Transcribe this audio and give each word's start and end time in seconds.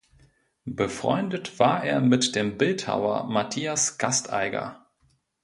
Befreundet 0.65 1.59
war 1.59 1.83
er 1.83 2.01
mit 2.01 2.33
dem 2.35 2.57
Bildhauer 2.57 3.25
Mathias 3.25 3.99
Gasteiger. 3.99 4.87